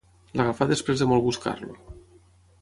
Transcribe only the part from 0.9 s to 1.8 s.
de molt buscar-lo.